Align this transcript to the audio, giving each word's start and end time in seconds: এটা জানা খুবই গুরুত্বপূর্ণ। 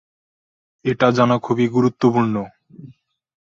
এটা 0.85 1.07
জানা 1.11 1.35
খুবই 1.37 1.65
গুরুত্বপূর্ণ। 1.67 2.35